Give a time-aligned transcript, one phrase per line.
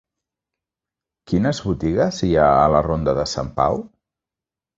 [1.31, 3.79] Quines botigues hi ha a la ronda de Sant Pau?